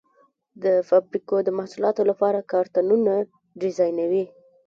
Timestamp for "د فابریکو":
0.63-1.35